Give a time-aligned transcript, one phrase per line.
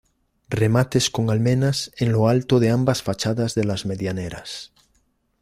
[0.49, 4.71] Remates con almenas en lo alto de ambas fachadas de las medianeras.